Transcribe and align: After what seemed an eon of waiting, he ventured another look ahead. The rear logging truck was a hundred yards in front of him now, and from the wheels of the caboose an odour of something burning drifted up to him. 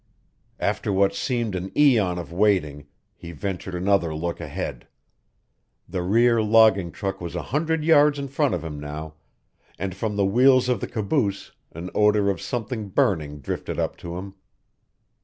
After 0.59 0.91
what 0.91 1.13
seemed 1.13 1.53
an 1.53 1.71
eon 1.77 2.17
of 2.17 2.33
waiting, 2.33 2.87
he 3.15 3.31
ventured 3.33 3.75
another 3.75 4.15
look 4.15 4.41
ahead. 4.41 4.87
The 5.87 6.01
rear 6.01 6.41
logging 6.41 6.91
truck 6.91 7.21
was 7.21 7.35
a 7.35 7.43
hundred 7.43 7.83
yards 7.83 8.17
in 8.17 8.27
front 8.27 8.55
of 8.55 8.63
him 8.63 8.79
now, 8.79 9.13
and 9.77 9.93
from 9.95 10.15
the 10.15 10.25
wheels 10.25 10.69
of 10.69 10.79
the 10.79 10.87
caboose 10.87 11.51
an 11.73 11.91
odour 11.93 12.31
of 12.31 12.41
something 12.41 12.89
burning 12.89 13.41
drifted 13.41 13.77
up 13.77 13.95
to 13.97 14.17
him. 14.17 14.33